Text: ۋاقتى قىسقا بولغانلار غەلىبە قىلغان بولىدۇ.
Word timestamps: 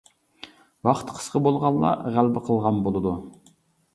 ۋاقتى 0.87 1.17
قىسقا 1.17 1.41
بولغانلار 1.47 2.01
غەلىبە 2.17 2.43
قىلغان 2.47 2.79
بولىدۇ. 2.87 3.13